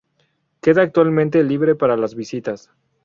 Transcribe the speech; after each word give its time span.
Queda 0.61 0.81
actualmente 0.81 1.43
libre 1.43 1.75
para 1.75 1.95
las 1.95 2.15
visitas. 2.15 2.71